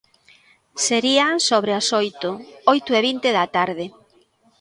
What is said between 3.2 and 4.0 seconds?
da tarde.